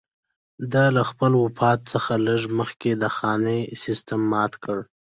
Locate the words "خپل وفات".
1.09-1.79